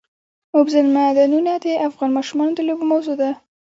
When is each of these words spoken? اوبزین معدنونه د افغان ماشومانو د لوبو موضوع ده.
اوبزین 0.55 0.87
معدنونه 0.95 1.53
د 1.65 1.67
افغان 1.87 2.09
ماشومانو 2.17 2.51
د 2.55 2.59
لوبو 2.67 2.85
موضوع 2.93 3.15
ده. 3.21 3.31